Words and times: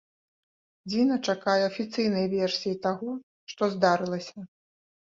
Дзіна 0.91 1.17
чакае 1.33 1.59
афіцыйнай 1.71 2.25
версіі 2.35 2.81
таго, 2.87 3.09
што 3.55 3.63
здарылася. 3.77 4.51